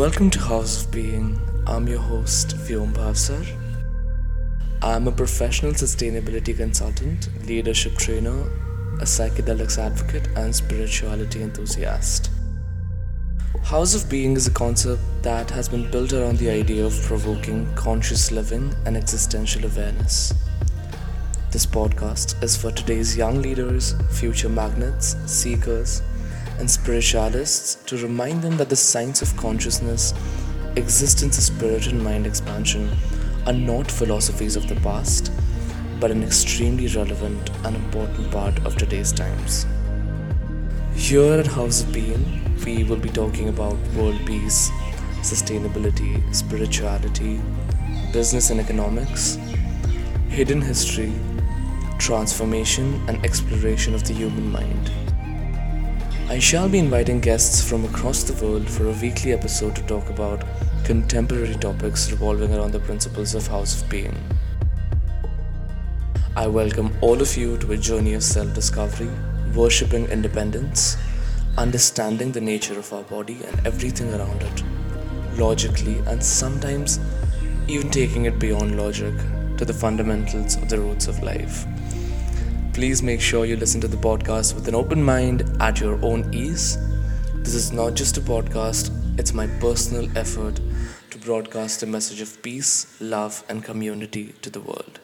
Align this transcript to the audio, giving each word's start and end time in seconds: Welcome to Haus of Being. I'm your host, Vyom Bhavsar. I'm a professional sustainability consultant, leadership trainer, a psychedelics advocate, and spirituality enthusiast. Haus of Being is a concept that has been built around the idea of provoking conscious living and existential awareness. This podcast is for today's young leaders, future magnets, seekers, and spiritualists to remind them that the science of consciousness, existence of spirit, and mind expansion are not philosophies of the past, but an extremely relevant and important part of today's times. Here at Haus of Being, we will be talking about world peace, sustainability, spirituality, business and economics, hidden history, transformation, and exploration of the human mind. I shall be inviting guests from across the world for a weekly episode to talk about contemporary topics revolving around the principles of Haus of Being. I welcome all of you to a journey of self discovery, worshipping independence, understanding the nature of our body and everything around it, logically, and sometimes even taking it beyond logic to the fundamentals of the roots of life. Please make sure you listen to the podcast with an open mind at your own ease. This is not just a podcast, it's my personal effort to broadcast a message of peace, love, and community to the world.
Welcome 0.00 0.30
to 0.30 0.38
Haus 0.38 0.86
of 0.86 0.92
Being. 0.92 1.38
I'm 1.66 1.86
your 1.86 1.98
host, 1.98 2.56
Vyom 2.56 2.90
Bhavsar. 2.94 3.46
I'm 4.80 5.06
a 5.06 5.12
professional 5.12 5.72
sustainability 5.72 6.56
consultant, 6.56 7.28
leadership 7.46 7.98
trainer, 7.98 8.40
a 8.94 9.04
psychedelics 9.04 9.76
advocate, 9.76 10.26
and 10.36 10.56
spirituality 10.56 11.42
enthusiast. 11.42 12.30
Haus 13.62 13.94
of 13.94 14.08
Being 14.08 14.38
is 14.38 14.46
a 14.46 14.50
concept 14.52 15.02
that 15.20 15.50
has 15.50 15.68
been 15.68 15.90
built 15.90 16.14
around 16.14 16.38
the 16.38 16.48
idea 16.48 16.86
of 16.86 16.98
provoking 17.02 17.70
conscious 17.74 18.32
living 18.32 18.74
and 18.86 18.96
existential 18.96 19.66
awareness. 19.66 20.32
This 21.50 21.66
podcast 21.66 22.42
is 22.42 22.56
for 22.56 22.70
today's 22.70 23.18
young 23.18 23.42
leaders, 23.42 23.94
future 24.12 24.48
magnets, 24.48 25.14
seekers, 25.26 26.00
and 26.60 26.70
spiritualists 26.70 27.76
to 27.86 27.96
remind 27.96 28.42
them 28.42 28.56
that 28.58 28.68
the 28.68 28.76
science 28.76 29.22
of 29.22 29.36
consciousness, 29.36 30.14
existence 30.76 31.38
of 31.38 31.44
spirit, 31.44 31.86
and 31.88 32.04
mind 32.04 32.26
expansion 32.26 32.88
are 33.46 33.52
not 33.52 33.90
philosophies 33.90 34.54
of 34.54 34.68
the 34.68 34.76
past, 34.76 35.32
but 35.98 36.10
an 36.10 36.22
extremely 36.22 36.86
relevant 36.88 37.50
and 37.64 37.74
important 37.74 38.30
part 38.30 38.56
of 38.66 38.76
today's 38.76 39.12
times. 39.12 39.66
Here 40.94 41.40
at 41.40 41.46
Haus 41.46 41.82
of 41.82 41.92
Being, 41.92 42.40
we 42.64 42.84
will 42.84 42.98
be 42.98 43.08
talking 43.08 43.48
about 43.48 43.78
world 43.96 44.20
peace, 44.26 44.70
sustainability, 45.22 46.22
spirituality, 46.34 47.40
business 48.12 48.50
and 48.50 48.60
economics, 48.60 49.38
hidden 50.28 50.60
history, 50.60 51.12
transformation, 51.98 53.02
and 53.08 53.24
exploration 53.24 53.94
of 53.94 54.04
the 54.04 54.12
human 54.12 54.50
mind. 54.50 54.90
I 56.30 56.38
shall 56.38 56.68
be 56.68 56.78
inviting 56.78 57.18
guests 57.18 57.60
from 57.60 57.84
across 57.84 58.22
the 58.22 58.40
world 58.40 58.70
for 58.70 58.86
a 58.86 58.92
weekly 58.92 59.32
episode 59.32 59.74
to 59.74 59.82
talk 59.88 60.08
about 60.10 60.44
contemporary 60.84 61.56
topics 61.56 62.08
revolving 62.12 62.54
around 62.54 62.70
the 62.70 62.78
principles 62.78 63.34
of 63.34 63.48
Haus 63.48 63.82
of 63.82 63.90
Being. 63.90 64.14
I 66.36 66.46
welcome 66.46 66.96
all 67.00 67.20
of 67.20 67.36
you 67.36 67.58
to 67.58 67.72
a 67.72 67.76
journey 67.76 68.14
of 68.14 68.22
self 68.22 68.54
discovery, 68.54 69.10
worshipping 69.56 70.06
independence, 70.06 70.96
understanding 71.58 72.30
the 72.30 72.40
nature 72.40 72.78
of 72.78 72.92
our 72.92 73.02
body 73.02 73.40
and 73.48 73.66
everything 73.66 74.14
around 74.14 74.40
it, 74.40 74.62
logically, 75.36 75.98
and 76.06 76.22
sometimes 76.22 77.00
even 77.66 77.90
taking 77.90 78.26
it 78.26 78.38
beyond 78.38 78.76
logic 78.76 79.14
to 79.56 79.64
the 79.64 79.74
fundamentals 79.74 80.54
of 80.54 80.68
the 80.68 80.78
roots 80.78 81.08
of 81.08 81.20
life. 81.24 81.66
Please 82.72 83.02
make 83.02 83.20
sure 83.20 83.44
you 83.44 83.56
listen 83.56 83.80
to 83.80 83.88
the 83.88 83.96
podcast 83.96 84.54
with 84.54 84.68
an 84.68 84.74
open 84.74 85.02
mind 85.02 85.42
at 85.60 85.80
your 85.80 86.02
own 86.04 86.32
ease. 86.32 86.78
This 87.34 87.54
is 87.54 87.72
not 87.72 87.94
just 87.94 88.16
a 88.16 88.20
podcast, 88.20 88.90
it's 89.18 89.34
my 89.34 89.48
personal 89.58 90.08
effort 90.16 90.60
to 91.10 91.18
broadcast 91.18 91.82
a 91.82 91.86
message 91.86 92.20
of 92.20 92.40
peace, 92.42 92.96
love, 93.00 93.44
and 93.48 93.64
community 93.64 94.34
to 94.42 94.50
the 94.50 94.60
world. 94.60 95.00